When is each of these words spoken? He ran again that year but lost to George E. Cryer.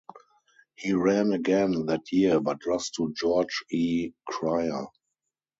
He 0.73 0.93
ran 0.93 1.31
again 1.31 1.85
that 1.85 2.11
year 2.11 2.39
but 2.39 2.65
lost 2.65 2.95
to 2.95 3.13
George 3.15 3.63
E. 3.69 4.13
Cryer. 4.27 4.87